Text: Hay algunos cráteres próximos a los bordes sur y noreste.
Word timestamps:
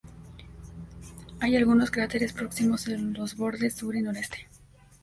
Hay 1.41 1.55
algunos 1.55 1.91
cráteres 1.91 2.33
próximos 2.33 2.87
a 2.87 2.91
los 2.97 3.35
bordes 3.37 3.75
sur 3.75 3.95
y 3.95 4.01
noreste. 4.01 4.47